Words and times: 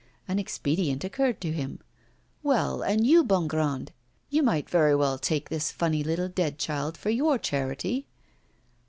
An 0.27 0.39
expedient 0.39 1.03
occurred 1.03 1.39
to 1.41 1.51
him. 1.51 1.77
'Well, 2.41 2.81
and 2.81 3.05
you, 3.05 3.23
Bongrand? 3.23 3.91
You 4.31 4.41
might 4.41 4.67
very 4.67 4.95
well 4.95 5.19
take 5.19 5.49
this 5.49 5.71
funny 5.71 6.03
little 6.03 6.27
dead 6.27 6.57
child 6.57 6.97
for 6.97 7.11
your 7.11 7.37
charity. 7.37 8.07